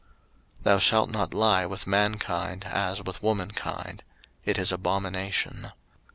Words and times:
03:018:022 0.63 0.63
Thou 0.63 0.79
shalt 0.79 1.11
not 1.11 1.33
lie 1.35 1.65
with 1.67 1.85
mankind, 1.85 2.63
as 2.65 3.03
with 3.03 3.21
womankind: 3.21 4.03
it 4.43 4.57
is 4.57 4.71
abomination. 4.71 5.71